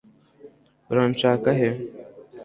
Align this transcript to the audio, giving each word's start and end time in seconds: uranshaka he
uranshaka 0.91 1.49
he 1.59 1.69